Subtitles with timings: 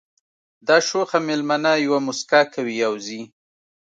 [0.67, 3.21] دا شوخه مېلمنه یوه مسکا کوي او ځي